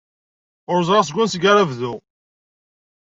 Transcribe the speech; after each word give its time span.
Ur 0.71 0.79
ẓriɣ 0.87 1.03
seg 1.05 1.15
wanseg 1.17 1.43
ara 1.51 1.69
bduɣ. 1.69 1.97